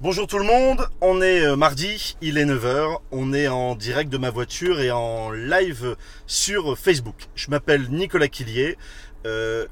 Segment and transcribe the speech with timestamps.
[0.00, 4.12] Bonjour tout le monde, on est euh, mardi, il est 9h, on est en direct
[4.12, 5.96] de ma voiture et en live
[6.28, 7.26] sur Facebook.
[7.34, 8.78] Je m'appelle Nicolas Quillier
[9.26, 9.66] euh,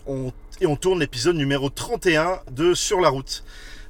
[0.60, 3.44] et on tourne l'épisode numéro 31 de Sur la route.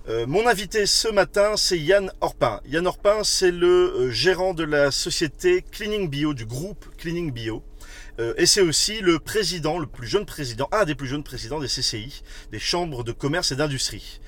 [0.08, 2.60] Euh, mon invité ce matin, c'est Yann Orpin.
[2.68, 7.64] Yann Orpin, c'est le euh, gérant de la société Cleaning Bio, du groupe Cleaning Bio.
[8.20, 11.58] Euh, et c'est aussi le président, le plus jeune président, un des plus jeunes présidents
[11.58, 12.22] des CCI,
[12.52, 14.20] des chambres de commerce et d'industrie.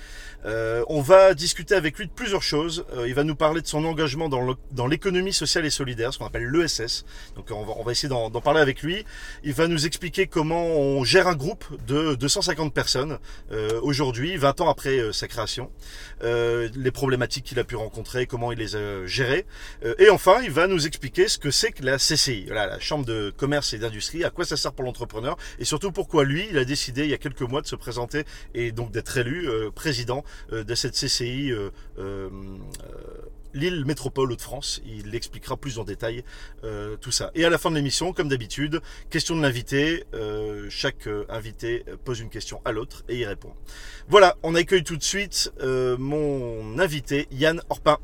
[0.47, 2.85] Euh, on va discuter avec lui de plusieurs choses.
[2.97, 6.27] Euh, il va nous parler de son engagement dans l'économie sociale et solidaire, ce qu'on
[6.27, 7.05] appelle l'ESS.
[7.37, 9.05] Donc on va, on va essayer d'en parler avec lui.
[9.43, 13.19] Il va nous expliquer comment on gère un groupe de 250 personnes
[13.53, 15.71] euh, aujourd'hui, 20 ans après euh, sa création,
[16.23, 19.47] euh, les problématiques qu'il a pu rencontrer, comment il les a gérées.
[19.85, 22.81] Euh, et enfin, il va nous expliquer ce que c'est que la CCI, voilà, la
[22.81, 26.47] Chambre de commerce et d'industrie, à quoi ça sert pour l'entrepreneur, et surtout pourquoi lui,
[26.51, 28.25] il a décidé il y a quelques mois de se présenter
[28.55, 32.31] et donc d'être élu président de cette CCI euh, euh, euh,
[33.55, 34.81] Lille Métropole Hauts-de-France.
[34.87, 36.25] Il expliquera plus en détail
[36.65, 37.31] euh, tout ça.
[37.35, 40.05] Et à la fin de l'émission, comme d'habitude, question de l'invité.
[40.15, 43.53] Euh, chaque euh, invité pose une question à l'autre et il répond.
[44.09, 47.99] Voilà, on accueille tout de suite euh, mon invité, Yann Orpin.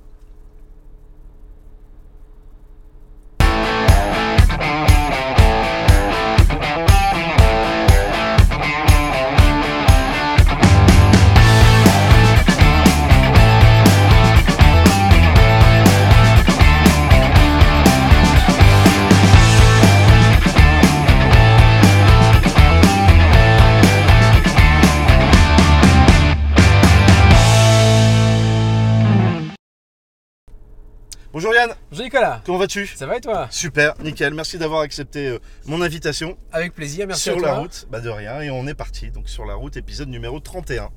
[31.44, 32.86] Bonjour Yann, Bonjour Nicolas, comment vas-tu?
[32.86, 33.48] Ça va et toi?
[33.50, 34.32] Super, nickel.
[34.32, 37.48] Merci d'avoir accepté euh, mon invitation Avec plaisir, merci sur à toi.
[37.48, 37.86] la route.
[37.90, 39.10] Bah de rien, et on est parti.
[39.10, 40.88] Donc sur la route, épisode numéro 31.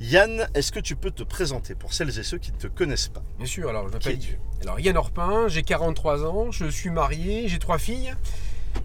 [0.00, 3.06] Yann, est-ce que tu peux te présenter pour celles et ceux qui ne te connaissent
[3.06, 3.22] pas?
[3.38, 4.18] Bien sûr, alors je m'appelle
[4.62, 8.14] alors, Yann Orpin, j'ai 43 ans, je suis marié, j'ai trois filles.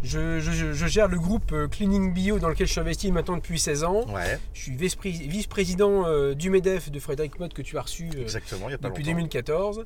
[0.03, 3.35] Je, je- je gère le groupe euh, Cleaning Bio dans lequel je suis investi maintenant
[3.37, 4.05] depuis 16 ans.
[4.13, 8.07] Ouais, Je suis vice-pré- vice-président euh, du MEDEF de Frédéric Mott que tu as reçu
[8.15, 9.17] euh, exactement, il n'y a pas depuis longtemps.
[9.17, 9.85] 2014.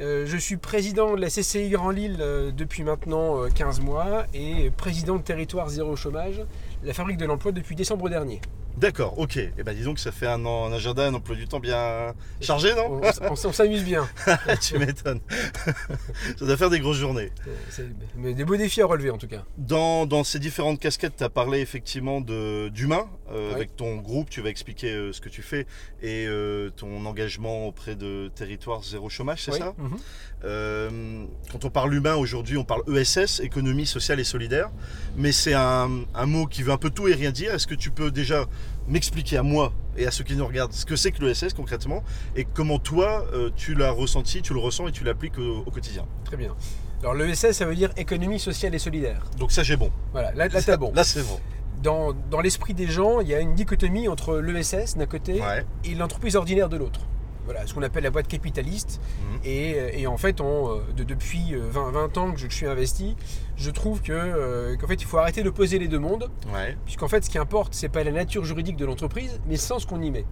[0.00, 4.24] Euh, je suis président de la CCI Grand Lille euh, depuis maintenant euh, 15 mois
[4.34, 6.42] et président de Territoire Zéro Chômage,
[6.82, 8.40] la fabrique de l'emploi depuis décembre dernier.
[8.76, 9.36] D'accord, ok.
[9.36, 12.12] Et ben dis donc, ça fait un, an- un agenda, un emploi du temps bien
[12.40, 13.00] chargé, non?
[13.20, 14.08] On, on- on s'amuse bien.
[14.60, 15.20] Tu m'étonnes.
[16.36, 17.30] ça doit faire des grosses journées.
[17.78, 19.44] Euh, mais des beaux défis à relever en tout cas.
[19.58, 23.08] Dans, dans ces différentes casquettes, tu as parlé effectivement d'humain.
[23.30, 23.54] euh, Ouais.
[23.54, 25.66] Avec ton groupe, tu vas expliquer euh, ce que tu fais
[26.02, 29.74] et euh, ton engagement auprès de Territoire Zéro Chômage, c'est ça?
[29.88, 29.96] Mhm.
[30.44, 34.70] Euh, Quand on parle humain aujourd'hui, on parle ESS, économie sociale et solidaire.
[35.16, 37.54] Mais c'est un, un mot qui veut un peu tout et rien dire.
[37.54, 38.44] Est-ce que tu peux déjà
[38.86, 42.02] m'expliquer à moi et à ceux qui nous regardent ce que c'est que l'ESS concrètement
[42.36, 45.70] et comment toi euh, tu l'as ressenti, tu le ressens et tu l'appliques au, au
[45.70, 46.04] quotidien?
[46.26, 46.54] Très bien.
[47.00, 49.24] Alors l'ESS, ça veut dire économie sociale et solidaire.
[49.38, 49.90] Donc ça j'ai bon.
[50.12, 50.92] Voilà, là, là t'as bon.
[50.94, 51.40] Là c'est bon.
[51.82, 55.64] Dans, dans l'esprit des gens, il y a une dichotomie entre l'ESS d'un côté Ouais.
[55.84, 57.00] et l'entreprise ordinaire de l'autre.
[57.44, 59.00] Voilà, ce qu'on appelle la boîte capitaliste.
[59.20, 59.38] Mhm.
[59.44, 62.66] Et, et en fait, on, euh, de- depuis euh, 20, 20 ans que je, suis
[62.66, 63.16] investi,
[63.56, 66.76] je trouve que, euh, qu'en fait, il faut arrêter d'opposer les deux mondes, Ouais.
[66.84, 69.84] puisqu'en fait, ce qui importe, c'est pas la nature juridique de l'entreprise, mais le sens
[69.84, 70.24] qu'on y met.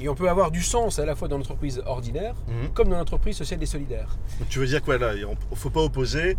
[0.00, 2.70] Et on peut avoir du sens à la fois dans l'entreprise ordinaire, Mhm.
[2.74, 4.16] comme dans l'entreprise sociale et solidaire.
[4.40, 6.36] Donc tu veux dire quoi là Il ne faut pas opposer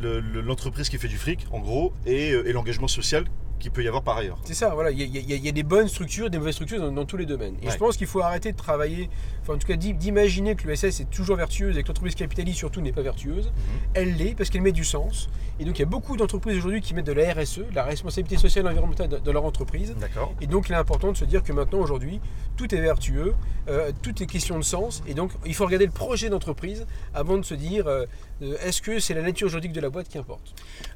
[0.00, 3.24] le- le- l'entreprise qui fait du fric, en gros, et, euh, et l'engagement social
[3.58, 4.38] qu'il peut y avoir par ailleurs.
[4.44, 4.90] C'est ça, voilà.
[4.90, 7.26] Il y, a- y y des bonnes structures, des mauvaises structures dans, dans tous les
[7.26, 7.54] domaines.
[7.62, 7.72] Et Ouais.
[7.72, 9.08] je pense qu'il faut arrêter de travailler,
[9.42, 12.58] enfin en tout cas d'i- d'imaginer que l'ESS est toujours vertueuse et que l'entreprise capitaliste
[12.58, 13.52] surtout n'est pas vertueuse.
[13.94, 15.28] Elle l'est parce qu'elle met du sens.
[15.60, 18.36] Et donc il y a beaucoup d'entreprises aujourd'hui qui mettent de la RSE, la responsabilité
[18.40, 19.94] sociale et environnementale de leur entreprise.
[20.00, 20.32] D'accord.
[20.40, 22.20] Et donc il est important de se dire que maintenant aujourd'hui
[22.56, 23.34] tout est vertueux,
[23.68, 25.02] euh, tout est question de sens.
[25.06, 28.04] Et donc il faut regarder le projet d'entreprise avant de se dire euh,
[28.42, 30.54] euh, est-ce que c'est la nature juridique de la boîte qui importe?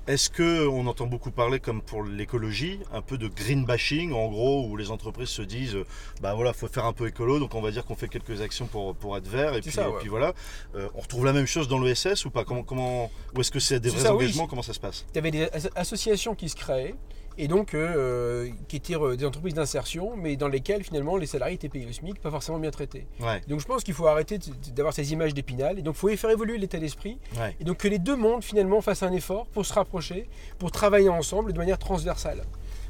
[0.08, 2.47] Est-ce que on entend beaucoup parler, comme pour l'écologie,
[2.92, 5.86] un peu de green bashing, en gros, où les entreprises se disent, euh,
[6.20, 8.66] bah voilà, faut faire un peu écolo, donc on va dire qu'on fait quelques actions
[8.66, 9.98] pour, pour être vert, et puis, ça, et ouais.
[10.00, 10.32] puis voilà.
[10.74, 12.44] Euh, on retrouve la même chose dans l'ESS ou pas?
[12.44, 14.24] Comment, comment, ou est-ce que c'est des vrais ça, oui.
[14.24, 14.46] engagements?
[14.46, 15.04] Comment ça se passe?
[15.12, 16.94] Il y avait des as- associations qui se créaient
[17.38, 21.54] et donc euh, qui étaient euh, des entreprises d'insertion, mais dans lesquelles finalement les salariés
[21.54, 23.06] étaient payés au SMIC, pas forcément bien traités.
[23.20, 24.38] Ouais, Donc je pense qu'il faut arrêter
[24.74, 27.56] d'avoir ces images d'épinal et donc il faut faire évoluer l'état d'esprit ouais.
[27.60, 31.08] et donc que les deux mondes finalement fassent un effort pour se rapprocher, pour travailler
[31.08, 32.42] ensemble de manière transversale.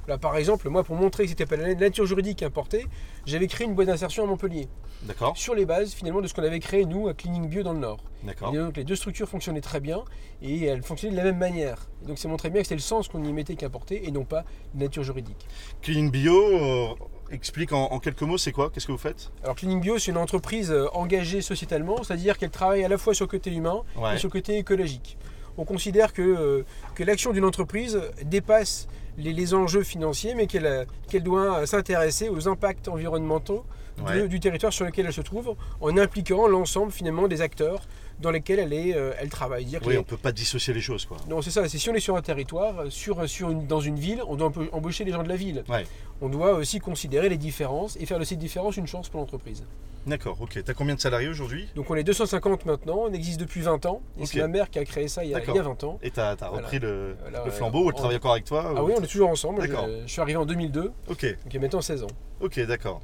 [0.08, 2.86] Là, par exemple, moi, pour montrer que c'était pas la nature juridique qui importait,
[3.26, 4.66] j'avais créé une boîte d'insertion à Montpellier,
[5.02, 7.74] D'accord, sur les bases finalement de ce qu'on avait créé nous à Cleaning Bio dans
[7.74, 7.98] le Nord.
[8.24, 8.54] d'accord.
[8.54, 10.02] Et donc les deux structures fonctionnaient très bien
[10.40, 11.88] et elles fonctionnaient de la même manière.
[12.02, 14.10] Et donc ça montrait bien que c'était le sens qu'on y mettait qui importait et
[14.10, 14.44] non pas
[14.74, 15.46] la nature juridique.
[15.82, 16.86] Cleaning Bio, euh,
[17.30, 18.70] explique en, en quelques mots, c'est quoi?
[18.70, 19.30] Qu'est-ce que vous faites?
[19.44, 23.12] Alors Cleaning Bio, c'est une entreprise euh, engagée sociétalement, c'est-à-dire qu'elle travaille à la fois
[23.12, 24.14] sur le côté humain Ouais.
[24.14, 25.18] et sur le côté écologique.
[25.58, 26.62] On considère que, euh,
[26.94, 28.88] que l'action d'une entreprise dépasse
[29.18, 30.84] les, les enjeux financiers, mais qu'elle euh,
[31.20, 33.64] doit s'intéresser aux impacts environnementaux
[33.98, 34.28] de- Ouais.
[34.28, 37.80] du territoire sur lequel elle se trouve, en impliquant l'ensemble finalement des acteurs
[38.20, 39.64] dans lesquels elle, est, euh, elle travaille.
[39.64, 41.16] Dire Oui, les- on peut pas dissocier les choses, quoi.
[41.28, 41.68] Non, c'est ça.
[41.68, 44.36] C'est si on est sur un territoire, euh, sur, sur une, dans une ville, on
[44.36, 45.64] doit embaucher les gens de la ville.
[45.68, 45.84] Ouais.
[46.20, 49.64] On doit aussi considérer les différences et faire de ces différences une chance pour l'entreprise.
[50.08, 50.58] D'accord, ok.
[50.64, 51.68] T'as combien de salariés aujourd'hui?
[51.74, 54.00] Donc on est 250 maintenant, on existe depuis 20 ans.
[54.18, 55.84] Et c'est ma mère qui a créé ça il y a, il y a 20
[55.84, 55.98] ans.
[56.02, 58.72] Et t'as as repris le, Voilà, le euh, flambeau, ou elle travaille encore avec toi
[58.76, 59.60] Ah ou- oui, on est toujours ensemble.
[59.60, 59.86] D'accord.
[60.06, 62.08] je suis arrivé en 2002, Ok, donc il y a maintenant 16 ans.
[62.40, 63.00] ok, d'accord.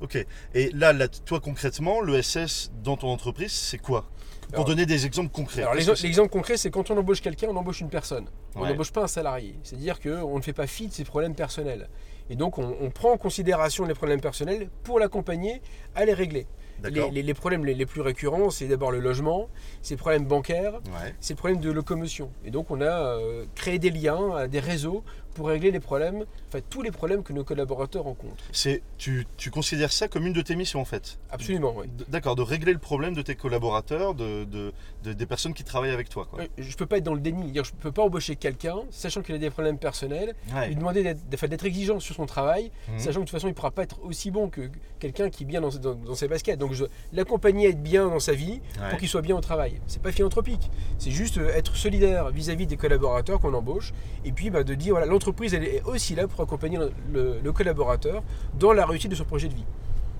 [0.00, 0.18] Ok.
[0.54, 4.04] Et là, là, toi concrètement, le SS dans ton entreprise, c'est quoi?
[4.48, 5.62] Pour Alors- donner des exemples concrets.
[5.62, 8.26] Alors l'exemple concret, c'est quand on embauche quelqu'un, on embauche une personne.
[8.54, 8.68] On Ouais.
[8.68, 9.54] n'embauche pas un salarié.
[9.62, 11.88] C'est-à-dire qu'on ne fait pas fi de ses problèmes personnels.
[12.30, 15.60] Et donc on, on prend en considération les problèmes personnels pour l'accompagner
[15.94, 16.46] à les régler.
[16.82, 19.48] Les, les- les problèmes les, les plus récurrents, c'est d'abord le logement,
[19.80, 21.14] c'est les problèmes bancaires, Ouais.
[21.20, 22.30] c'est le problème de locomotion.
[22.44, 22.84] Et donc on a
[23.16, 25.04] euh, créé des liens, euh, des réseaux
[25.34, 28.44] pour régler les problèmes, enfin tous les problèmes que nos collaborateurs rencontrent.
[28.52, 31.18] C'est, tu, tu considères ça comme une de tes missions en fait?
[31.30, 31.86] Absolument, oui.
[32.08, 34.72] D'accord, de régler le problème de tes collaborateurs, de, de-
[35.02, 36.26] de- des personnes qui travaillent avec toi.
[36.30, 36.44] Quoi.
[36.56, 37.52] Je peux pas être dans le déni.
[37.54, 40.68] Je peux pas embaucher quelqu'un, sachant qu'il a des problèmes personnels, Ouais.
[40.68, 42.98] lui demander d'être exigeant sur son travail, Mhm.
[42.98, 44.70] sachant que de toute façon il ne pourra pas être aussi bon que
[45.00, 46.58] quelqu'un qui est bien dans, dans- dans ses baskets.
[46.58, 48.90] Donc je l'accompagner à être bien dans sa vie Ouais.
[48.90, 49.80] pour qu'il soit bien au travail.
[49.86, 53.92] C'est pas philanthropique, c'est juste euh, être solidaire vis-à-vis des collaborateurs qu'on embauche
[54.24, 55.23] et puis bah, de dire voilà l'entreprise
[55.54, 58.22] elle est aussi là pour accompagner le, le- le collaborateur
[58.58, 59.64] dans la réussite de son projet de vie.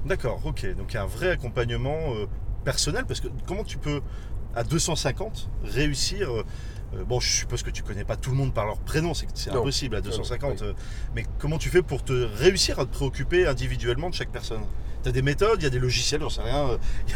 [0.05, 0.67] D'accord, ok.
[0.77, 2.27] Donc il y a un vrai accompagnement euh,
[2.65, 4.01] personnel parce que comment tu peux
[4.55, 6.45] à 250 réussir euh,
[6.95, 9.27] euh, Bon, je suppose que tu connais pas tout le monde par leur prénom, c'est
[9.51, 10.51] impossible à Non, non, 250.
[10.53, 10.57] oui.
[10.69, 10.73] euh,
[11.15, 14.61] mais comment tu fais pour te réussir à te préoccuper individuellement de chaque personne?
[15.03, 16.67] Tu as des méthodes, il y a des logiciels, j'en sais rien.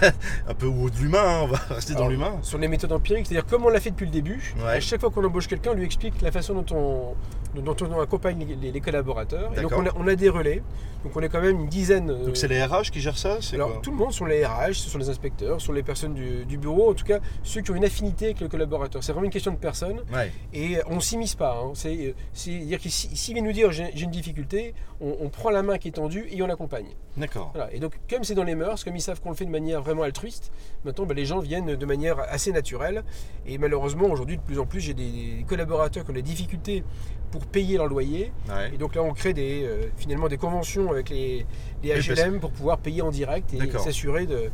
[0.03, 0.11] euh,
[0.49, 2.39] un peu ou de l'humain, hein, on va rester dans l'humain.
[2.43, 4.73] Sur les méthodes empiriques, c'est-à-dire comme on l'a fait depuis le début, Ouais.
[4.73, 7.15] à chaque fois qu'on embauche quelqu'un, on lui explique la façon dont on,
[7.55, 9.51] dont on accompagne les, collaborateurs.
[9.57, 10.63] Et donc on a, on a des relais,
[11.05, 12.11] donc on est quand même une dizaine.
[12.11, 14.45] euh, Donc c'est les RH qui gèrent ça Alors quoi tout le monde sont les
[14.45, 17.19] RH, ce sont les inspecteurs, ce sont les personnes du, du bureau, en tout cas
[17.43, 19.03] ceux qui ont une affinité avec le collaborateur.
[19.03, 21.57] C'est vraiment une question de personne Ouais, et on ne s'immisce pas.
[21.63, 21.71] hein.
[21.75, 25.29] C'est, c'est dire que si- s'il vient nous dire j'ai j'ai une difficulté, on, on
[25.29, 26.89] prend la main qui est tendue et on l'accompagne.
[27.17, 27.51] d'accord.
[27.55, 27.73] Voilà.
[27.73, 29.81] Et donc comme c'est dans les mœurs, comme ils savent qu'on le fait de manière
[29.83, 30.53] vraiment altruiste,
[30.85, 33.05] maintenant ben, les gens viennent de manière assez naturelle.
[33.47, 36.85] Et malheureusement aujourd'hui de plus en plus j'ai des collaborateurs qui ont des difficultés
[37.31, 38.33] pour payer leur loyer.
[38.49, 38.73] Ouais.
[38.75, 41.47] Et donc là, on crée des, euh, finalement des conventions avec les,
[41.85, 44.51] HLM pour pouvoir payer en direct et s'assurer de,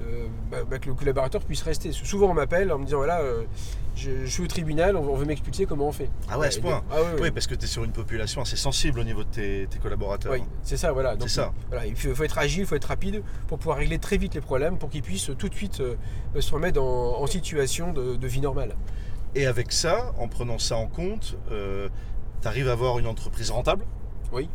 [0.00, 1.92] euh, bah, bah, que le collaborateur puisse rester.
[1.92, 3.42] Souvent, on m'appelle en me disant voilà, euh,
[3.96, 6.08] je, je suis au tribunal, on, on veut m'expulser, comment on fait?
[6.28, 7.20] Ah ouais, à ce point donc- ah ouais, ouais.
[7.22, 9.78] Oui, parce que tu es sur une population assez sensible au niveau de tes, tes
[9.80, 10.32] collaborateurs.
[10.32, 11.16] Oui, c'est ça, voilà.
[11.16, 11.52] Donc, ça.
[11.68, 14.34] Voilà, il faut, faut être agile, il faut être rapide pour pouvoir régler très vite
[14.34, 15.94] les problèmes, pour qu'ils puissent tout de suite euh,
[16.40, 18.76] se remettre en, en situation de, de vie normale.
[19.34, 23.84] Et avec ça, en prenant ça en compte, tu arrives à avoir une entreprise rentable?
[24.32, 24.48] Oui,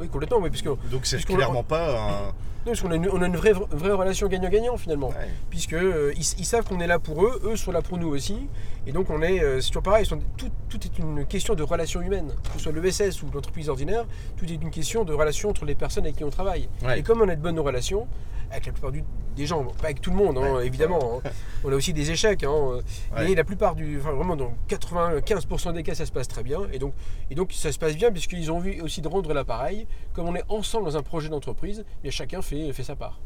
[0.00, 2.32] oui, complètement, oui, puisque, Donc c'est clairement pas un.
[2.64, 5.08] Parce qu'on a une, on a une vraie, vraie relation gagnant-gagnant finalement.
[5.08, 5.28] Ouais.
[5.50, 8.08] puisque euh, ils, ils savent qu'on est là pour eux, eux sont là pour nous
[8.08, 8.48] aussi,
[8.86, 11.62] et donc on est, euh, c'est toujours pareil, sont- tout, tout est une question de
[11.62, 14.04] relation humaine, que ce soit l'ESS ou l'entreprise ordinaire,
[14.36, 16.68] tout est une question de relation entre les personnes avec qui on travaille.
[16.84, 16.98] Ouais.
[16.98, 18.06] Et comme on a de bonnes relations,
[18.50, 19.04] avec la plupart du-
[19.36, 20.66] des gens, pas avec tout le monde, hein, Ouais.
[20.66, 21.30] évidemment, hein.
[21.64, 22.80] on a aussi des échecs, hein, euh,
[23.16, 26.60] mais la plupart du, enfin vraiment dans 95% des cas ça se passe très bien,
[26.72, 26.92] et donc,
[27.30, 30.36] et donc ça se passe bien puisqu'ils ont envie aussi de rendre l'appareil, comme on
[30.36, 33.18] est ensemble dans un projet d'entreprise, et chacun fait, fait sa part.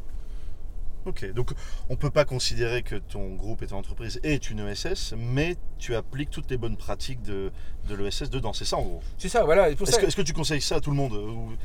[1.05, 1.51] Ok, donc
[1.89, 5.95] on peut pas considérer que ton groupe et ton entreprise est une ESS, mais tu
[5.95, 7.51] appliques toutes les bonnes pratiques de,
[7.87, 8.53] de l'ESS dedans.
[8.53, 8.99] C'est ça en gros?
[9.17, 9.69] C'est ça, voilà.
[9.69, 11.13] Est-ce que, tu conseilles ça à tout le monde?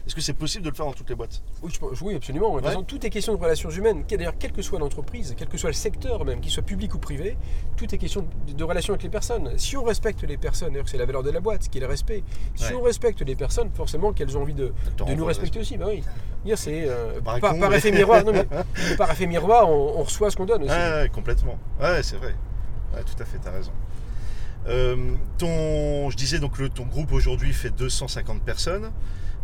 [0.07, 1.43] Est-ce que c'est possible de le faire dans toutes les boîtes?
[1.63, 2.51] Oui, je pense- oui, absolument.
[2.51, 2.71] De toute Ouais.
[2.71, 4.05] façon, tout est question de relations humaines.
[4.09, 6.99] D'ailleurs, quelle que soit l'entreprise, quel que soit le secteur même, qu'il soit public ou
[6.99, 7.37] privé,
[7.77, 9.59] tout est question de, de relations avec les personnes.
[9.59, 11.81] Si on respecte les personnes, d'ailleurs c'est la valeur de la boîte, ce qui est
[11.81, 12.23] le respect.
[12.55, 12.75] Si Ouais.
[12.75, 14.73] on respecte les personnes, forcément qu'elles ont envie de,
[15.17, 15.77] nous respecter aussi.
[15.77, 16.03] Bah oui.
[16.57, 18.23] C'est euh, Par effet miroir.
[18.25, 18.47] Non, mais,
[18.97, 20.73] par effet miroir, on, on reçoit ce qu'on donne aussi.
[20.73, 21.59] Ouais, complètement.
[21.81, 22.35] Ouais, c'est vrai.
[22.95, 23.73] Ouais, tout à fait, tu as raison.
[24.67, 24.97] Euh,
[25.39, 28.91] ton, je disais donc le, ton groupe aujourd'hui fait 250 personnes.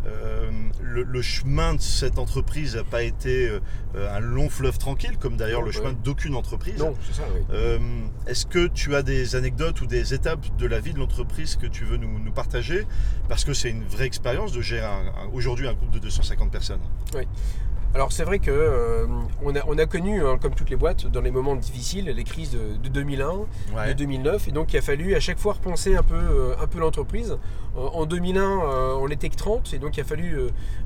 [0.06, 5.18] Euh, le, le chemin de cette entreprise n'a pas été euh, un long fleuve tranquille,
[5.18, 5.72] comme d'ailleurs le ouais.
[5.74, 6.78] chemin d'aucune entreprise.
[6.78, 7.24] Non, c'est ça.
[7.34, 7.42] Oui.
[7.52, 7.78] Euh,
[8.26, 11.66] Est-ce que tu as des anecdotes ou des étapes de la vie de l'entreprise que
[11.66, 12.86] tu veux nous, nous partager?
[13.28, 14.88] Parce que c'est une vraie expérience de gérer
[15.34, 16.80] aujourd'hui un groupe de 250 personnes.
[17.92, 19.06] Alors c'est vrai que euh,
[19.42, 22.22] on, a, on a connu, hein, comme toutes les boîtes, dans les moments difficiles, les
[22.24, 23.32] crises de, de 2001,
[23.88, 26.68] de 2009, et donc il a fallu à chaque fois repenser un peu, euh, un
[26.68, 27.36] peu l'entreprise.
[27.76, 30.38] En, en 2001, euh, on n'était que 30, et donc il a fallu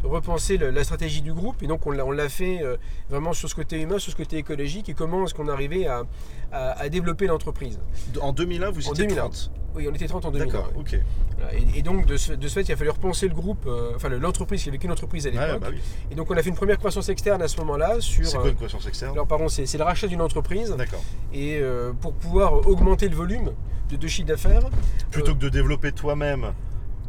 [0.02, 2.62] repenser la stratégie du groupe, et donc on l'a on l'a fait
[3.10, 6.04] vraiment sur ce côté humain, sur ce côté écologique, et comment est-ce qu'on arrivait à,
[6.52, 7.80] à- à développer l'entreprise.
[8.22, 9.20] En 2001, vous En étiez 2001.
[9.24, 9.50] 30.
[9.74, 10.46] Oui, on était 30 en 2001.
[10.46, 10.80] D'accord, ouais.
[10.80, 11.00] ok.
[11.38, 11.54] Voilà.
[11.54, 13.92] Et, et donc de ce, de ce fait, il a fallu repenser le groupe, euh,
[13.96, 15.60] enfin le- l'entreprise, il n'y avait qu'une entreprise à l'époque.
[15.60, 15.80] bah oui.
[16.10, 18.24] Et donc on a fait une première croissance externe à ce moment-là sur...
[18.26, 19.12] C'est quoi euh, une croissance externe?
[19.12, 21.02] alors pardon, c'est c'est le rachat d'une entreprise D'accord.
[21.32, 23.50] et euh, pour pouvoir augmenter le volume
[23.90, 24.68] de, de chiffre d'affaires.
[25.10, 26.52] Plutôt que de développer toi-même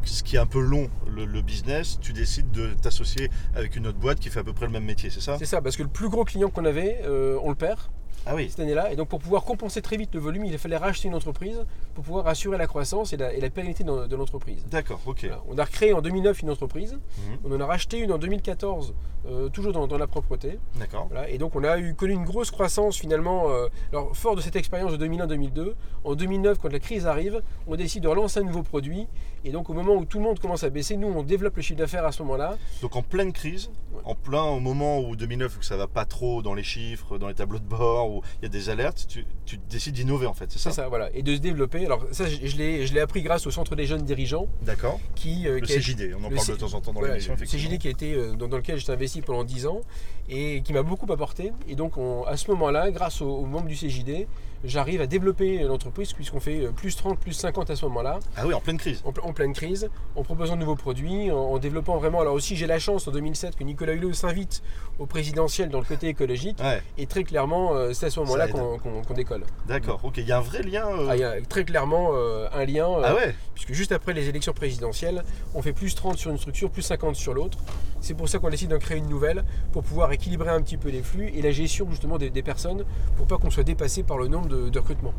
[0.04, 3.88] ce qui est un peu long, le, le business, tu décides de t'associer avec une
[3.88, 5.36] autre boîte qui fait à peu près le même métier, c'est ça?
[5.38, 7.78] C'est ça, parce que le plus gros client qu'on avait, euh, on le perd
[8.24, 8.48] Ah oui.
[8.50, 8.92] cette année-là.
[8.92, 12.04] Et donc pour pouvoir compenser très vite le volume, il fallait racheter une entreprise pour
[12.04, 14.64] pouvoir assurer la croissance et la, et la pérennité de, de l'entreprise.
[14.70, 15.20] D'accord, ok.
[15.22, 15.42] Voilà.
[15.48, 17.38] On a recréé en 2009 une entreprise, Mhm.
[17.44, 18.94] on en a racheté une en 2014,
[19.28, 20.58] euh, toujours dans, dans la propreté.
[20.78, 21.06] D'accord.
[21.10, 23.50] Voilà, et donc on a eu, connu une grosse croissance finalement.
[23.50, 27.76] euh, alors fort de cette expérience de 2001-2002, en 2009 quand la crise arrive, on
[27.76, 29.06] décide de relancer un nouveau produit.
[29.44, 31.62] Et donc au moment où tout le monde commence à baisser, nous on développe le
[31.62, 32.56] chiffre d'affaires à ce moment-là.
[32.82, 33.70] Donc en pleine crise.
[34.06, 37.28] En plein au moment où 2009 où ça va pas trop dans les chiffres, dans
[37.28, 40.32] les tableaux de bord, où il y a des alertes, tu, tu décides d'innover en
[40.32, 41.84] fait, c'est ça C'est ça, voilà, et de se développer.
[41.84, 44.98] Alors ça, je, je l'ai appris grâce au Centre des jeunes dirigeants D'accord.
[45.14, 46.92] qui, euh, Le qui a- CJD, on en le parle C- de temps en temps
[46.92, 47.44] dans Voilà, l'émission, le.
[47.46, 49.80] CJD qui a été euh, dans, dans lequel j'étais investi pendant 10 ans
[50.28, 51.52] et qui m'a beaucoup apporté.
[51.68, 54.26] Et donc on- à ce moment-là, grâce aux, aux membres du CJD,
[54.64, 58.20] j'arrive à développer l'entreprise puisqu'on fait euh, plus 30, plus 50 à ce moment-là.
[58.36, 59.02] Ah oui, en pleine crise.
[59.04, 62.20] en, ple- en pleine crise, en proposant de nouveaux produits, en, en développant vraiment.
[62.20, 64.62] Alors aussi, j'ai la chance en 2007 que Nicolas Hulot s'invite
[64.98, 66.58] au présidentiel dans le côté écologique.
[66.60, 69.44] Ouais, Et très clairement, euh, c'est à ce moment-là qu'on décolle.
[69.68, 70.00] d'accord.
[70.04, 70.86] Ok, il y a un vrai lien.
[70.88, 73.92] euh, Ah, Il y a très clairement euh, un lien, euh, Ah ouais puisque juste
[73.92, 75.22] après les élections présidentielles,
[75.54, 77.58] on fait plus 30 sur une structure, plus 50 sur l'autre.
[78.00, 80.88] C'est pour ça qu'on décide d'en créer une nouvelle, pour pouvoir équilibrer un petit peu
[80.90, 82.84] les flux et la gestion justement des, des personnes,
[83.16, 85.14] pour pas qu'on soit dépassé par le nombre de, de recrutements.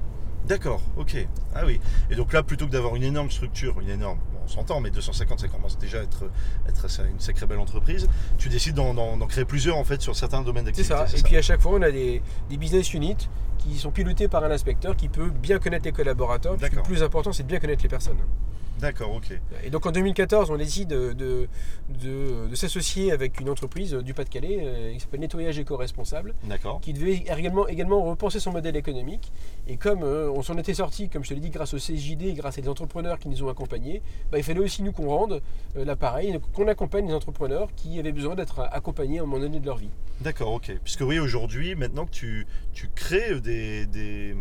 [0.48, 1.28] D'accord, ok.
[1.56, 1.80] Ah oui.
[2.10, 4.92] Et donc là, plutôt que d'avoir une énorme structure, une énorme, bon, on s'entend, mais
[4.92, 6.24] 250, ça commence déjà à être,
[7.10, 10.88] une sacrée belle entreprise, tu décides d'en, créer plusieurs en fait sur certains domaines C'est
[10.88, 11.18] d'activité.
[11.18, 11.18] ça.
[11.18, 14.44] Et puis à chaque fois, on a des, des business units qui sont pilotés par
[14.44, 16.54] un inspecteur qui peut bien connaître les collaborateurs.
[16.56, 16.88] puisque Le D'accord.
[16.88, 18.18] plus important, c'est de bien connaître les personnes.
[18.80, 19.32] D'accord, ok.
[19.64, 21.48] Et donc en 2014, on décide de, de,
[21.90, 26.80] de- de s'associer avec une entreprise du Pas-de-Calais euh, qui s'appelle Nettoyage Éco-Responsable, D'accord.
[26.80, 29.32] qui devait également, également repenser son modèle économique.
[29.68, 32.22] Et comme euh, on s'en était sorti, comme je te l'ai dit, grâce au CJD,
[32.28, 35.08] et grâce à des entrepreneurs qui nous ont accompagnés, bah, il fallait aussi nous qu'on
[35.10, 35.42] rende
[35.76, 39.60] euh, l'appareil, qu'on accompagne les entrepreneurs qui avaient besoin d'être accompagnés à un moment donné
[39.60, 39.90] de leur vie.
[40.22, 40.72] D'accord, ok.
[40.84, 44.36] Puisque oui, aujourd'hui, maintenant que tu, tu crées des, des-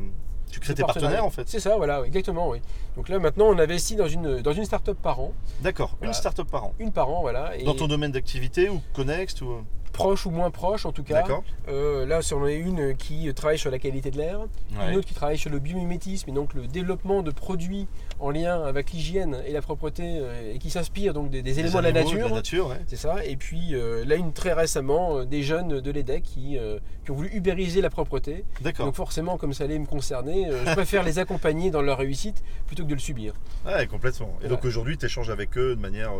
[0.51, 1.49] tu crées Des tes partenaires en fait.
[1.49, 2.61] C'est ça, voilà, exactement, oui.
[2.97, 5.97] Donc là, maintenant, on investit dans une, dans une start-up par an, D'accord.
[6.03, 6.75] Une start-up par an.
[6.79, 7.57] une par an, voilà.
[7.57, 9.65] Et Dans ton domaine d'activité ou connexe ou...
[9.97, 11.15] proche ou moins proche, en tout cas.
[11.23, 11.43] D'accord.
[11.69, 14.41] Euh, là, c'en est une qui travaille sur la qualité de l'air,
[14.79, 14.91] Ouais.
[14.93, 17.87] une autre qui travaille sur le biomimétisme, et donc le développement de produits
[18.21, 21.61] en lien avec l'hygiène et la propreté, euh, et qui s'inspire donc des, des Des
[21.61, 22.25] éléments de la nature.
[22.25, 22.81] De la nature, ouais.
[22.87, 23.25] C'est ça.
[23.25, 27.11] Et puis euh, là, une très récemment, euh, des jeunes de l'EDEC qui, euh, qui
[27.11, 28.45] ont voulu ubériser la propreté.
[28.61, 28.87] D'accord.
[28.87, 32.85] Donc forcément, comme ça allait me concerner, je préfère les accompagner dans leur réussite plutôt
[32.85, 33.33] que de le subir.
[33.65, 34.37] Ouais, complètement.
[34.43, 36.13] Et donc aujourd'hui, tu échanges avec eux de manière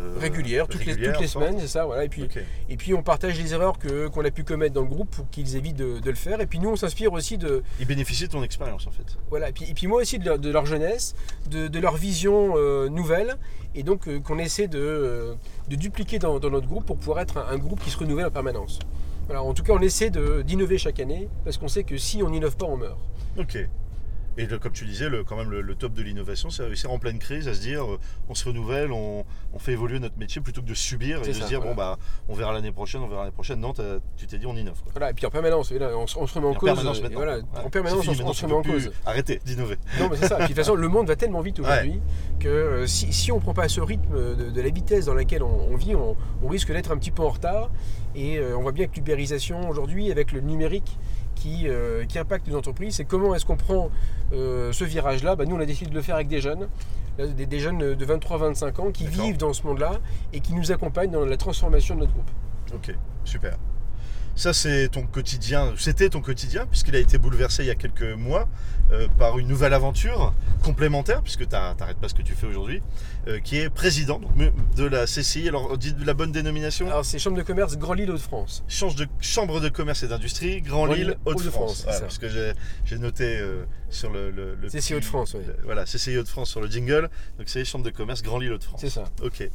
[0.00, 1.84] euh, régulière, toutes, les, toutes semaines, c'est ça.
[1.86, 2.04] Voilà.
[2.04, 2.28] Et puis,
[2.68, 3.74] et puis on partage les erreurs
[4.12, 6.40] qu'on a pu commettre dans le groupe pour qu'ils évitent de, de le faire.
[6.40, 9.16] Et puis nous, on s'inspire aussi de, Ils bénéficient de ton expérience en fait.
[9.30, 9.48] voilà.
[9.48, 11.14] Et puis, et puis moi aussi de leur, de leur jeunesse,
[11.50, 13.36] de, de leur vision euh, nouvelle,
[13.74, 15.34] et donc euh, qu'on essaie de, euh,
[15.68, 18.26] de dupliquer dans, dans notre groupe pour pouvoir être un, un groupe qui se renouvelle
[18.26, 18.78] en permanence.
[19.26, 19.42] Voilà.
[19.42, 22.56] En tout cas, on essaie d'innover chaque année parce qu'on sait que si on n'innove
[22.56, 22.98] pas, on meurt.
[23.38, 23.58] Ok.
[24.38, 26.90] Et le- comme tu disais, le, quand même le, le top de l'innovation, c'est réussir
[26.92, 30.16] en pleine crise à se dire euh, on se renouvelle, on, on fait évoluer notre
[30.18, 31.74] métier plutôt que de subir et de ça, se dire voilà.
[31.74, 33.60] bon bah on verra l'année prochaine, on verra l'année prochaine.
[33.60, 33.72] Non,
[34.16, 34.80] tu t'es dit on innove.
[34.82, 34.92] Quoi.
[34.92, 35.10] Voilà.
[35.10, 36.70] Et puis en permanence, là, on, se- on se remet en, cause.
[37.14, 37.42] voilà, Ouais.
[37.64, 38.90] En permanence, fini, on, se- on se remet en cause.
[39.04, 39.76] Arrêtez d'innover.
[39.98, 40.36] Non, mais c'est ça.
[40.36, 42.00] Puis, de toute façon, le monde va tellement vite aujourd'hui
[42.38, 45.14] que euh, si, si on ne prend pas ce rythme de, de la vitesse dans
[45.14, 46.16] laquelle on, on vit, on,
[46.48, 47.70] risque d'être un petit peu en retard.
[48.14, 50.98] Et euh, on voit bien que l'ubérisation aujourd'hui, avec le numérique
[51.38, 53.90] qui, euh, qui impacte les entreprises, c'est comment est-ce qu'on prend
[54.32, 56.68] euh, ce virage-là Bah, Nous, on a décidé de le faire avec des jeunes,
[57.18, 59.92] des, des jeunes de 23-25 ans qui vivent dans ce monde-là
[60.32, 62.30] et qui nous accompagnent dans la transformation de notre groupe.
[62.74, 63.56] Ok, super.
[64.34, 65.72] Ça, c'est ton quotidien.
[65.76, 68.48] C'était ton quotidien, puisqu'il a été bouleversé il y a quelques mois
[68.92, 70.32] euh, par une nouvelle aventure
[70.64, 72.82] complémentaire, puisque tu n'arrêtes pas ce que tu fais aujourd'hui,
[73.28, 74.32] euh, qui est président donc,
[74.76, 75.48] de la CCI.
[75.48, 78.64] Alors, dit la bonne dénomination Alors, c'est Chambre de commerce Grand Lille Hauts-de-France.
[78.68, 81.84] Chambre de, Chambre de commerce et d'industrie Grand Lille Hauts-de-France.
[81.86, 82.28] Hauts-de-France, parce que
[82.84, 84.30] j'ai noté euh, sur le.
[84.30, 85.44] le, le CCI Hauts-de-France, oui.
[85.64, 87.08] Voilà, CCI Hauts-de-France sur le jingle.
[87.38, 88.80] Donc, c'est Chambre de commerce Grand Lille Hauts-de-France.
[88.80, 89.04] C'est ça.
[89.22, 89.48] Ok.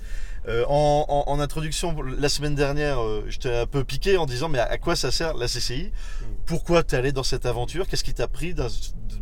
[0.48, 4.26] Euh, en, en- en introduction, la semaine dernière, euh, je t'ai un peu piqué en
[4.26, 6.26] disant mais à, à quoi ça sert la CCI Mm.
[6.46, 7.88] Pourquoi t'es allé dans cette aventure?
[7.88, 8.62] Qu'est-ce qui t'a pris de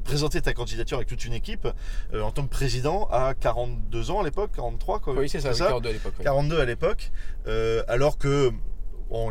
[0.04, 1.68] présenter ta candidature avec toute une équipe
[2.14, 5.52] euh, en tant que président à 42 ans à l'époque, 43 quoi Oui, c'est ça,
[5.52, 6.14] oui, 42 à l'époque.
[6.18, 6.24] oui.
[6.24, 7.12] 42 à l'époque,
[7.48, 8.52] euh, alors que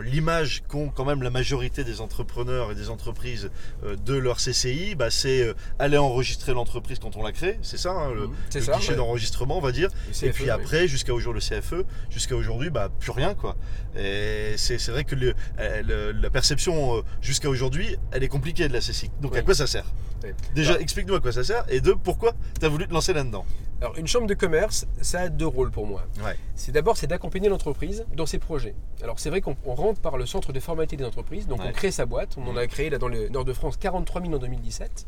[0.01, 3.51] l'image qu'ont quand même la majorité des entrepreneurs et des entreprises
[3.85, 7.79] euh, de leur CCI, bah, c'est euh, aller enregistrer l'entreprise quand on la crée, c'est
[7.79, 8.73] ça, hein, le, C'est le ça.
[8.77, 8.97] guichet ouais.
[8.97, 9.89] d'enregistrement, on va dire.
[10.09, 10.51] Et CFE, puis oui.
[10.51, 13.57] après, jusqu'à aujourd'hui, le CFE, jusqu'à aujourd'hui, bah, plus rien, quoi.
[13.97, 18.73] Et c'est vrai que le- euh, le- la perception jusqu'à aujourd'hui, elle est compliquée de
[18.73, 19.11] la CCI.
[19.21, 19.87] Donc à quoi ça sert?
[20.23, 20.31] Oui.
[20.55, 23.47] Déjà, explique-nous à quoi ça sert, et deux, pourquoi tu as voulu te lancer là-dedans?
[23.81, 26.03] Alors, une chambre de commerce, ça a deux rôles pour moi.
[26.25, 26.37] Ouais.
[26.55, 28.75] C'est d'abord c'est d'accompagner l'entreprise dans ses projets.
[29.03, 31.67] Alors c'est vrai qu'on on rentre par le centre de formalité des entreprises, donc Ouais.
[31.69, 32.37] on crée sa boîte.
[32.37, 35.07] On en a créé là dans le nord de France 43 000 en 2017.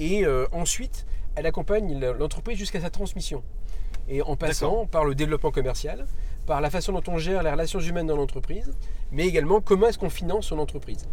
[0.00, 1.06] Et euh, ensuite,
[1.36, 3.42] elle accompagne l'entreprise jusqu'à sa transmission.
[4.08, 6.06] Et en passant par le développement commercial,
[6.46, 8.72] par la façon dont on gère les relations humaines dans l'entreprise,
[9.12, 11.06] mais également comment est-ce qu'on finance son entreprise.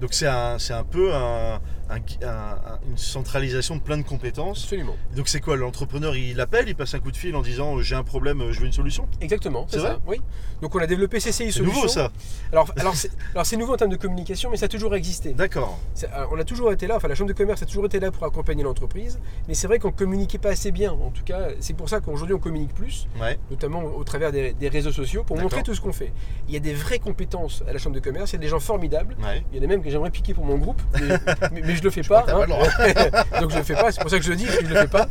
[0.00, 1.60] Donc c'est un, c'est un peu un-
[1.90, 4.62] un- un- une centralisation de plein de compétences.
[4.64, 4.94] Absolument.
[5.16, 7.82] Donc c'est quoi L'entrepreneur, il appelle, il passe un coup de fil en disant euh,
[7.82, 9.08] j'ai un problème, euh, je veux une solution?
[9.20, 9.98] Exactement, c'est C'est ça.
[10.06, 10.20] Oui.
[10.62, 11.62] Donc on a développé CCI C'est Solutions.
[11.74, 12.10] nouveau ça
[12.52, 13.10] Alors, alors c'est
[13.44, 15.32] c'est nouveau en termes de communication, mais ça a toujours existé.
[15.34, 15.78] D'accord.
[15.94, 18.00] C'est- euh, On a toujours été là, enfin la chambre de commerce a toujours été
[18.00, 19.18] là pour accompagner l'entreprise,
[19.48, 20.92] mais c'est vrai qu'on ne communiquait pas assez bien.
[20.92, 23.38] En tout cas, c'est pour ça qu'aujourd'hui on communique plus, Ouais.
[23.50, 26.12] notamment au travers des, des réseaux sociaux, pour montrer tout ce qu'on fait.
[26.48, 28.48] Il y a des vraies compétences à la chambre de commerce, il y a des
[28.48, 29.16] gens formidables.
[29.22, 29.44] Ouais.
[29.52, 31.00] Il y en a même que j'aimerais piquer pour mon groupe, mais,
[31.52, 32.22] mais, mais je le fais pas.
[32.22, 32.46] pas
[33.40, 34.88] Donc je le fais pas, c'est pour ça que je le dis, je le fais
[34.88, 35.08] pas.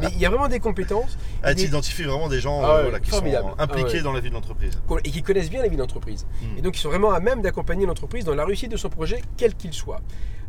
[0.00, 2.82] Mais il y a vraiment des compétences Ah, tu identifies vraiment des gens Ah euh,
[2.84, 3.48] voilà, qui formidable.
[3.50, 4.02] sont impliqués Ah ouais.
[4.02, 4.80] dans la vie de l'entreprise.
[5.04, 6.26] et qui connaissent bien la vie d'entreprise.
[6.42, 6.58] Hmm.
[6.58, 9.22] Et donc, ils sont vraiment à même d'accompagner l'entreprise dans la réussite de son projet,
[9.36, 10.00] quel qu'il soit.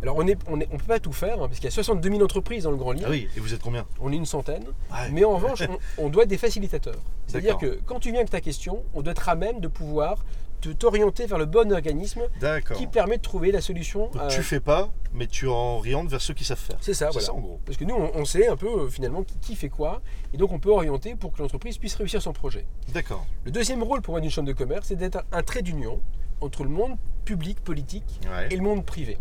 [0.01, 1.71] Alors, on ne on est- on peut pas tout faire, hein, parce qu'il y a
[1.71, 3.05] 62 000 entreprises dans le Grand Lille.
[3.07, 3.85] Ah oui, et vous êtes combien?
[4.01, 4.63] On est une centaine.
[4.91, 5.09] Ouais.
[5.13, 5.61] Mais en revanche,
[5.97, 6.99] on, on doit être des facilitateurs.
[7.27, 10.17] C'est-à-dire que quand tu viens avec ta question, on doit être à même de pouvoir
[10.63, 12.21] te- t'orienter vers le bon organisme
[12.75, 14.09] qui permet de trouver la solution.
[14.09, 16.77] Donc à- tu fais pas, mais tu orientes vers ceux qui savent faire.
[16.81, 17.25] C'est ça, C'est voilà.
[17.27, 17.59] ça en gros.
[17.65, 20.01] Parce que nous, on, on sait un peu euh, finalement qui, qui fait quoi,
[20.33, 22.65] et donc on peut orienter pour que l'entreprise puisse réussir son projet.
[22.93, 23.25] D'accord.
[23.45, 25.99] Le deuxième rôle pour moi d'une chambre de commerce, c'est d'être un trait d'union
[26.41, 28.47] entre le monde public, politique, Ouais.
[28.51, 29.17] et le monde privé.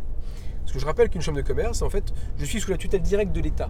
[0.62, 3.02] Parce que je rappelle qu'une chambre de commerce, en fait, je suis sous la tutelle
[3.02, 3.68] directe de l'État.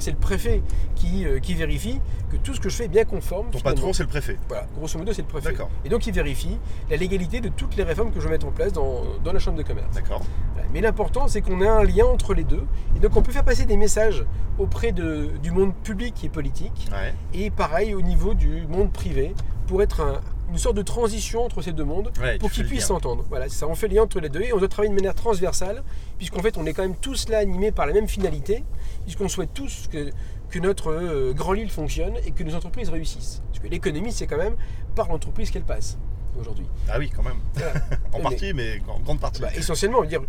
[0.00, 0.62] C'est le préfet
[0.94, 1.98] qui, euh, qui vérifie
[2.30, 3.50] que tout ce que je fais est bien conforme.
[3.50, 4.36] Ton patron, c'est le préfet.
[4.46, 5.54] Voilà, grosso modo, c'est le préfet.
[5.84, 6.58] Et donc, il vérifie
[6.90, 9.38] la légalité de toutes les réformes que je vais mettre en place dans, dans la
[9.38, 9.94] chambre de commerce.
[9.94, 10.20] D'accord.
[10.52, 10.68] Voilà.
[10.74, 12.64] Mais l'important, c'est qu'on ait un lien entre les deux.
[12.96, 14.24] Et donc, on peut faire passer des messages
[14.58, 17.14] auprès de- du monde public et politique, Ouais.
[17.32, 19.34] et pareil au niveau du monde privé,
[19.66, 22.86] pour être un- une sorte de transition entre ces deux mondes Ouais, pour qu'ils puissent
[22.86, 23.24] s'entendre.
[23.28, 25.14] Voilà, ça, on fait le lien entre les deux et on doit travailler de manière
[25.14, 25.82] transversale,
[26.16, 28.64] puisqu'en fait on est quand même tous là animés par la même finalité,
[29.04, 30.10] puisqu'on souhaite tous que,
[30.50, 33.42] que notre euh, grand Lille fonctionne et que nos entreprises réussissent.
[33.48, 34.56] Parce que l'économie, c'est quand même
[34.94, 35.98] par l'entreprise qu'elle passe
[36.40, 36.66] aujourd'hui.
[36.88, 37.38] Ah oui, quand même.
[37.54, 37.72] Voilà.
[38.12, 39.42] En Mais- partie, mais en grande partie.
[39.42, 40.22] Bah, essentiellement, on veut dire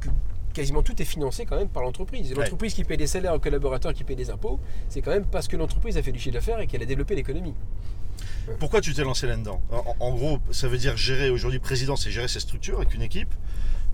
[0.00, 0.08] que
[0.54, 2.30] quasiment tout est financé quand même par l'entreprise.
[2.32, 2.38] Ouais.
[2.38, 4.58] l'entreprise qui paie des salaires aux collaborateurs, qui paie des impôts,
[4.88, 7.14] c'est quand même parce que l'entreprise a fait du chiffre d'affaires et qu'elle a développé
[7.14, 7.54] l'économie.
[8.58, 12.10] Pourquoi tu t'es lancé là-dedans en, en gros, ça veut dire gérer aujourd'hui président, c'est
[12.10, 13.32] gérer ses structures avec une équipe.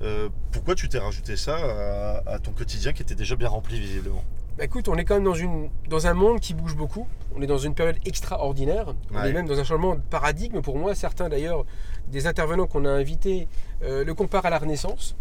[0.02, 3.78] Euh, pourquoi tu t'es rajouté ça à, à ton quotidien qui était déjà bien rempli
[3.78, 4.24] visiblement
[4.58, 7.06] Bah écoute, on est quand même dans, une, dans un monde qui bouge beaucoup.
[7.36, 8.94] On est dans une période extraordinaire.
[9.14, 10.94] On est même dans un changement de paradigme pour moi.
[10.94, 11.64] Certains d'ailleurs,
[12.08, 13.46] des intervenants qu'on a invités,
[13.84, 15.14] euh, le comparent à la Renaissance.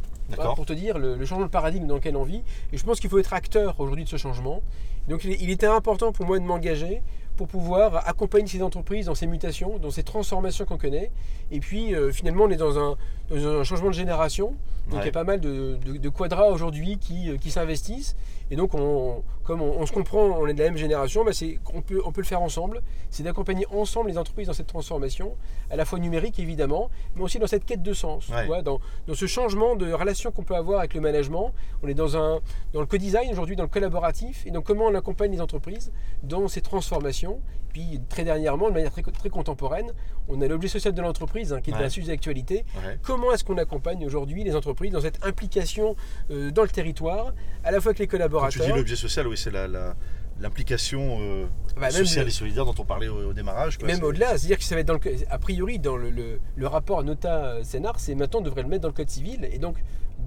[0.56, 2.42] Pour te dire le, le changement de paradigme dans lequel on vit.
[2.72, 4.64] Et je pense qu'il faut être acteur aujourd'hui de ce changement.
[5.10, 7.02] Donc il, il était important pour moi de m'engager
[7.48, 11.10] pour pouvoir accompagner ces entreprises dans ces mutations, dans ces transformations qu'on connaît.
[11.52, 12.98] Et puis euh, finalement, on est dans un,
[13.32, 14.54] dans un changement de génération.
[14.90, 18.16] Donc il y a pas mal de, de, de quadras aujourd'hui qui, euh, qui s'investissent.
[18.52, 21.32] Et donc, on, comme on, on se comprend, on est de la même génération, bah,
[21.74, 22.82] on, peut, on peut le faire ensemble.
[23.10, 25.38] C'est d'accompagner ensemble les entreprises dans cette transformation,
[25.70, 28.26] à la fois numérique évidemment, mais aussi dans cette quête de sens.
[28.26, 28.46] tu Ouais.
[28.48, 31.54] vois, dans, dans ce changement de relation qu'on peut avoir avec le management.
[31.82, 32.42] On est dans, un,
[32.74, 34.46] dans le co-design aujourd'hui, dans le collaboratif.
[34.46, 37.31] Et donc, comment on accompagne les entreprises dans ces transformations.
[37.70, 39.92] Puis, très dernièrement, de manière très, très contemporaine,
[40.28, 41.86] on a l'objet social de l'entreprise, hein, qui est Ouais.
[41.86, 42.66] un sujet d'actualité.
[42.86, 43.00] Ouais.
[43.02, 45.96] Comment est-ce qu'on accompagne aujourd'hui les entreprises dans cette implication
[46.32, 49.26] euh, dans le territoire, à la fois avec les Quand tu collaborateurs dis l'objet social,
[49.28, 49.96] oui, c'est la, la-
[50.42, 51.46] l'implication euh,
[51.80, 53.78] Bah, sociale le- et solidaire dont on parlait au, au démarrage.
[53.78, 53.88] quoi.
[53.88, 56.68] Même au-delà, c'est-à-dire que ça va être dans le, a priori dans le, le- le
[56.68, 59.78] rapport nota Sénart, c'est maintenant on devrait le mettre dans le code civil et donc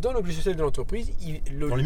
[0.00, 1.76] dans l'objet social de l'entreprise, il- le- Dans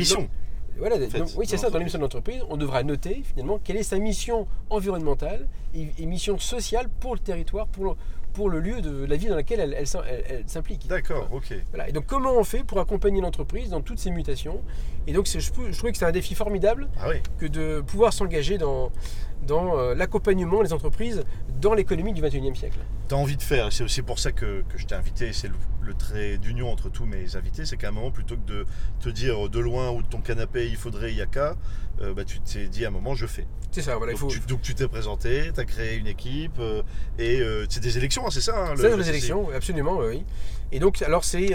[0.78, 3.76] Voilà, fait, donc, oui, c'est ça, dans l'émission de l'entreprise, on devra noter finalement quelle
[3.76, 7.90] est sa mission environnementale et, et mission sociale pour le territoire, pour le,
[8.32, 10.86] pour le lieu de la vie dans laquelle elle, elle s'im- elle- elle s'implique.
[10.86, 11.52] D'accord, ok.
[11.70, 11.88] Voilà.
[11.88, 14.60] Et donc comment on fait pour accompagner l'entreprise dans toutes ces mutations?
[15.06, 18.12] Et donc je, je trouvais que c'est un défi formidable Ah oui, que de pouvoir
[18.12, 18.92] s'engager dans,
[19.46, 21.24] dans euh, l'accompagnement des entreprises
[21.60, 22.78] dans l'économie du 21e siècle.
[23.08, 23.72] tu as envie de faire.
[23.72, 25.32] C'est aussi pour ça que, que je t'ai invité.
[25.32, 27.64] C'est le, le trait d'union entre tous mes invités.
[27.64, 28.66] C'est qu'à un moment, plutôt que de
[29.00, 31.56] te dire de loin ou de ton canapé, il faudrait, il y a qu'à,
[32.02, 33.46] euh, bah, tu t'es dit à un moment, je fais.
[33.70, 34.38] C'est ça, voilà, il donc, faut...
[34.38, 36.82] tu, donc tu t'es présenté, tu as créé une équipe euh,
[37.18, 39.08] et c'est des élections, hein, c'est ça hein, C'est CCI?
[39.10, 40.24] élections, absolument, oui.
[40.72, 41.54] Et donc, alors c'est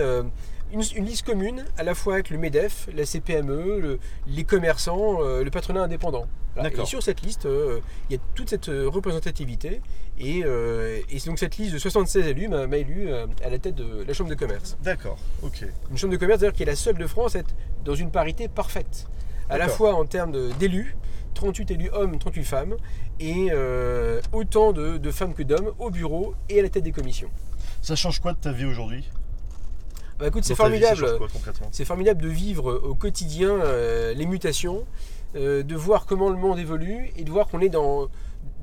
[0.74, 5.20] une, une liste commune, à la fois avec le MEDEF, la CPME, le- les commerçants,
[5.24, 6.26] euh, le patronat indépendant.
[6.56, 6.70] Voilà.
[6.72, 9.82] Et sur cette liste, euh, il y a toute cette euh, représentativité.
[10.20, 14.04] Et, euh, et donc cette liste de 76 élus m'a élu à la tête de
[14.08, 14.78] la Chambre de commerce.
[14.84, 15.66] D'accord, ok.
[15.90, 18.12] Une Chambre de commerce d'ailleurs qui est la seule de France à être dans une
[18.12, 19.08] parité parfaite.
[19.50, 20.96] À la fois en termes d'élus,
[21.34, 22.76] 38 élus hommes, 38 femmes,
[23.20, 26.92] et euh, autant de, de femmes que d'hommes au bureau et à la tête des
[26.92, 27.30] commissions.
[27.82, 29.10] Ça change quoi de ta vie aujourd'hui?
[30.24, 31.06] Bah écoute, c'est formidable.
[31.72, 34.86] C'est formidable de vivre au quotidien euh, les mutations,
[35.36, 38.08] euh, de voir comment le monde évolue et de voir qu'on est dans,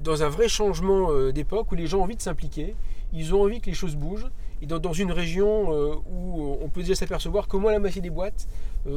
[0.03, 2.75] dans un vrai changement euh, d'époque où les gens ont envie de s'impliquer,
[3.13, 4.31] ils ont envie que les choses bougent.
[4.63, 5.71] Et dans, dans une région
[6.11, 8.49] où on peut déjà s'apercevoir comment la moitié des boîtes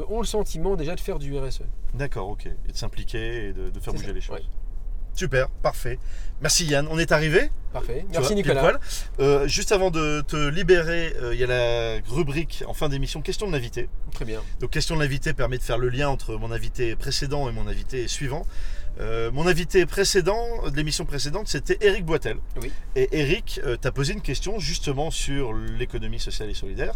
[0.09, 1.63] ont le sentiment déjà de faire du RSE.
[1.93, 2.45] D'accord, ok.
[2.45, 4.35] Et de s'impliquer et de, de faire bouger ça, les choses.
[4.35, 4.43] ouais.
[5.15, 5.99] Super, parfait.
[6.41, 7.49] Merci Yann, on est arrivé.
[7.71, 8.01] Parfait.
[8.01, 8.79] Tu Merci vois, Nicolas.
[9.19, 13.21] Euh, juste avant de te libérer, euh, il y a la rubrique en fin d'émission
[13.21, 13.89] question de l'invité.
[14.11, 14.41] Très bien.
[14.59, 17.67] Donc question de l'invité permet de faire le lien entre mon invité précédent et mon
[17.67, 18.45] invité suivant.
[18.99, 22.37] Euh, mon invité précédent de l'émission précédente, c'était Eric Boitel.
[22.61, 22.71] Oui.
[22.95, 26.93] Et Eric euh, t'a posé une question justement sur l'économie sociale et solidaire.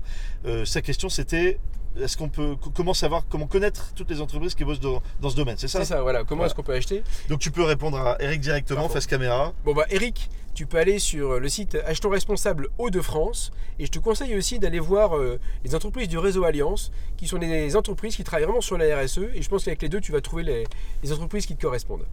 [0.65, 1.60] Sa question c'était
[2.01, 5.36] est-ce qu'on peut comment savoir comment connaître toutes les entreprises qui bossent dans, dans ce
[5.36, 6.19] domaine, c'est ça C'est ça, voilà.
[6.19, 6.47] Comment Voilà.
[6.47, 9.53] est-ce qu'on peut acheter Donc tu peux répondre à Eric directement face caméra.
[9.65, 13.99] Bon bah Eric, tu peux aller sur le site Achetons Responsable Hauts-de-France et je te
[13.99, 18.23] conseille aussi d'aller voir euh, les entreprises du réseau Alliance qui sont des entreprises qui
[18.23, 20.63] travaillent vraiment sur la RSE et je pense qu'avec les deux tu vas trouver les,
[21.03, 22.05] les entreprises qui te correspondent.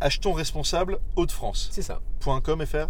[0.00, 1.68] Achetons responsable Hauts-de-France.
[1.70, 2.00] C'est ça.
[2.42, 2.88] .com FR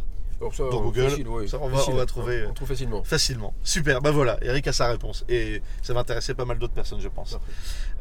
[0.53, 2.69] Ça, Dans Google, facile, ouais, ça, on va- facile, on va hein, trouver, On trouve
[2.69, 3.03] facilement.
[3.05, 3.55] facilement.
[3.63, 5.25] Super, bah voilà, Eric a sa réponse.
[5.29, 7.39] Et ça va intéresser pas mal d'autres personnes, je pense.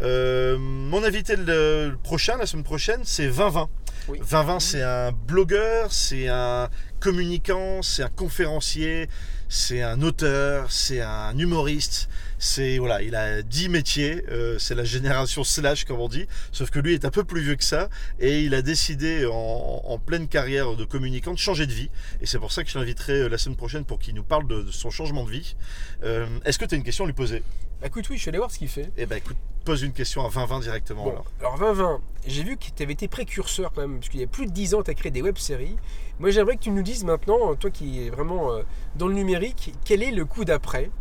[0.02, 3.69] Euh, mon invité le, le prochain, la semaine prochaine, c'est 2020.
[4.10, 4.17] Oui.
[4.19, 6.69] 2020, c'est un blogueur, c'est un
[7.00, 9.08] communicant, c'est un conférencier,
[9.48, 12.10] c'est un auteur, c'est un humoriste.
[12.43, 14.25] C'est voilà, il a 10 métiers.
[14.29, 16.27] euh, c'est la génération slash, comme on dit.
[16.51, 17.88] Sauf que lui est un peu plus vieux que ça
[18.19, 21.89] et il a décidé en, en pleine carrière de communicant de changer de vie.
[22.19, 24.45] Et c'est pour ça que je l'inviterai euh, la semaine prochaine pour qu'il nous parle
[24.45, 25.56] de, de son changement de vie.
[26.03, 27.43] Euh, Est-ce que tu as une question à lui poser?
[27.79, 28.91] Bah, écoute, oui, je suis allé voir ce qu'il fait.
[28.97, 31.06] Eh ben écoute, pose une question à 2020 directement.
[31.06, 31.25] Bon, alors.
[31.39, 34.27] alors 2020, j'ai vu que tu avais été précurseur quand même, parce qu'il y a
[34.27, 35.77] plus de 10 ans, tu as créé des web-séries.
[36.19, 38.51] Moi, j'aimerais que tu nous dises maintenant, toi qui es vraiment
[38.97, 40.91] dans le numérique, quel est le coup d'après?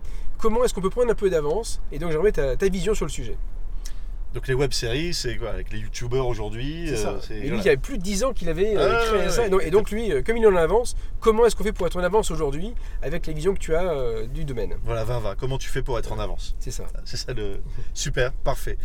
[0.42, 3.06] Comment est-ce qu'on peut prendre un peu d'avance Et donc, j'aimerais ta, ta vision sur
[3.06, 3.36] le sujet.
[4.34, 7.10] Donc les web-séries, c'est quoi Avec les youtubeurs aujourd'hui C'est ça.
[7.10, 7.62] euh, Et lui, voilà.
[7.62, 9.40] il y avait plus de 10 ans qu'il avait euh, Ah, créé ouais, ça.
[9.42, 9.46] ouais.
[9.46, 11.72] Et donc, et donc, lui, euh, comme il est en avance, comment est-ce qu'on fait
[11.72, 14.74] pour être en avance aujourd'hui avec la vision que tu as euh, du domaine?
[14.84, 15.34] Voilà, 2020.
[15.38, 16.56] Comment tu fais pour être en avance?
[16.60, 16.84] C'est ça.
[17.04, 17.60] C'est ça le.
[17.94, 18.78] Super, parfait.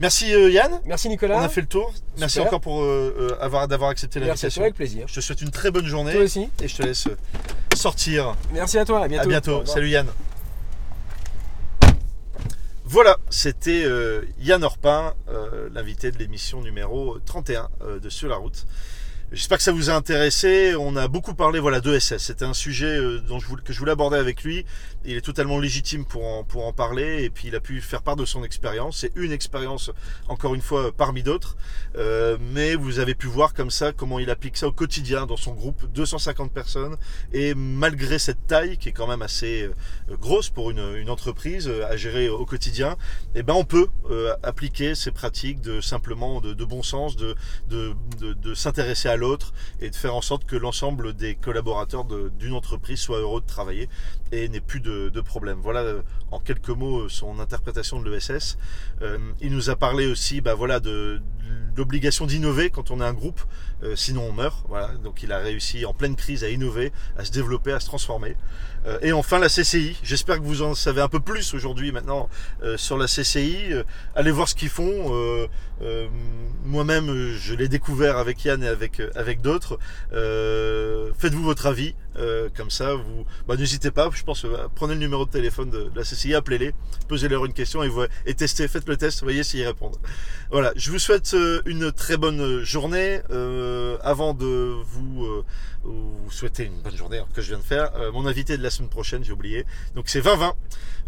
[0.00, 0.80] Merci euh, Yann.
[0.86, 1.36] Merci Nicolas.
[1.36, 1.92] On a fait le tour.
[2.18, 2.84] Merci encore pour
[3.40, 4.60] avoir d'avoir accepté Merci l'invitation.
[4.60, 5.06] toi, avec plaisir.
[5.08, 6.48] Je te souhaite une très bonne journée Toi aussi.
[6.62, 7.08] et je te laisse
[7.74, 8.36] sortir.
[8.54, 9.02] Merci à toi.
[9.02, 9.62] À bientôt.
[9.62, 9.66] À.
[9.66, 10.06] Salut Yann.
[12.92, 18.36] Voilà, c'était euh, Yann Orpin, euh, l'invité de l'émission numéro 31 euh, de Sur la
[18.36, 18.66] route.
[19.32, 20.74] J'espère que ça vous a intéressé.
[20.78, 22.18] On a beaucoup parlé voilà, d'ESS.
[22.18, 24.66] C'était un sujet dont que je voulais aborder avec lui.
[25.04, 28.02] Il est totalement légitime pour en, pour en parler et puis il a pu faire
[28.02, 28.98] part de son expérience.
[28.98, 29.90] C'est une expérience,
[30.28, 31.56] encore une fois, parmi d'autres.
[31.96, 35.36] Euh, mais vous avez pu voir comme ça comment il applique ça au quotidien dans
[35.36, 36.96] son groupe, 250 personnes.
[37.32, 41.68] Et malgré cette taille qui est quand même assez euh, grosse pour une, une entreprise
[41.68, 42.96] euh, à gérer au quotidien,
[43.34, 47.34] eh ben on peut euh, appliquer ces pratiques de simplement de, de bon sens, de,
[47.70, 52.04] de, de, s'intéresser à l'autre l'autre et de faire en sorte que l'ensemble des collaborateurs
[52.04, 53.88] d'une entreprise soient heureux de travailler
[54.32, 55.58] et n'aient plus de, de problème.
[55.62, 58.58] Voilà euh, en quelques mots son interprétation de l'ESS.
[59.40, 61.20] il nous a parlé aussi bah, voilà, de,
[61.76, 63.40] l'obligation d'innover quand on est un groupe,
[63.82, 64.66] euh, sinon on meurt.
[65.02, 68.36] Donc il a réussi en pleine crise à innover, à se développer, à se transformer.
[68.86, 69.96] Euh, et enfin la CCI.
[70.02, 72.28] J'espère que vous en savez un peu plus aujourd'hui maintenant
[72.62, 73.74] euh, sur la CCI.
[74.14, 75.48] allez voir ce qu'ils font.
[76.64, 79.78] Moi-même, je l'ai découvert avec Yann et avec avec d'autres.
[80.12, 81.94] Faites-vous votre avis.
[82.56, 84.10] comme ça, vous bah, n'hésitez pas.
[84.14, 86.72] Je pense prenez le numéro de téléphone de, la CCI, appelez-les,
[87.08, 87.90] posez-leur une question et,
[88.26, 89.96] et testez, faites le test, voyez s'ils répondent.
[90.50, 90.72] Voilà.
[90.76, 91.34] Je vous souhaite
[91.66, 93.20] une très bonne journée.
[93.52, 95.44] Euh, avant de vous, euh,
[95.84, 98.70] vous, souhaiter une bonne journée que je viens de faire, euh, mon invité de la
[98.70, 99.66] semaine prochaine, j'ai oublié.
[99.94, 100.54] Donc c'est 2020.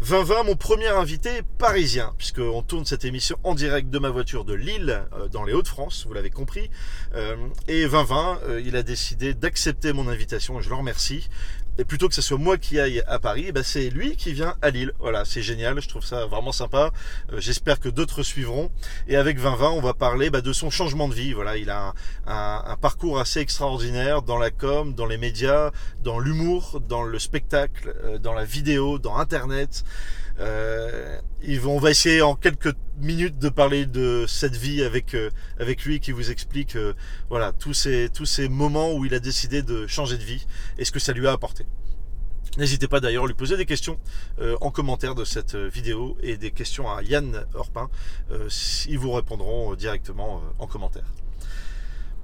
[0.01, 4.53] 2020, mon premier invité parisien, puisqu'on tourne cette émission en direct de ma voiture de
[4.53, 6.69] Lille, dans les Hauts-de-France, vous l'avez compris.
[7.67, 11.29] et 2020, il a décidé d'accepter mon invitation, je le remercie
[11.77, 14.55] et plutôt que ce soit moi qui aille à Paris, bah c'est lui qui vient
[14.61, 14.93] à Lille.
[14.99, 16.91] Voilà, c'est génial, je trouve ça vraiment sympa.
[17.33, 18.71] Euh, j'espère que d'autres suivront.
[19.07, 21.33] Et avec 2020, on va parler bah, de son changement de vie.
[21.33, 21.93] Voilà, il a
[22.27, 25.71] un, un, parcours assez extraordinaire dans la com, dans les médias,
[26.03, 29.83] dans l'humour, dans le spectacle, euh, dans la vidéo, dans Internet.
[30.39, 31.19] Euh,
[31.65, 35.99] on va essayer en quelques minutes de parler de cette vie avec euh, avec lui
[35.99, 36.93] qui vous explique euh,
[37.29, 40.45] voilà tous ces tous ces moments où il a décidé de changer de vie
[40.77, 41.65] et ce que ça lui a apporté.
[42.57, 43.99] N'hésitez pas d'ailleurs à lui poser des questions
[44.61, 47.89] en commentaire de cette vidéo et des questions à Yann Orpin.
[48.87, 51.03] ils vous répondront directement en commentaire.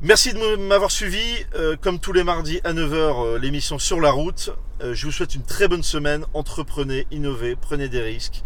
[0.03, 1.21] Merci de m'avoir suivi.
[1.53, 4.49] Euh, comme tous les mardis à 9h, euh, l'émission sur la route.
[4.81, 6.25] Euh, je vous souhaite une très bonne semaine.
[6.33, 8.41] Entreprenez, innovez, prenez des risques,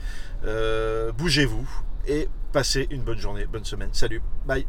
[1.18, 1.68] bougez-vous
[2.08, 3.90] et passez une bonne journée, bonne semaine.
[3.94, 4.66] Salut, bye.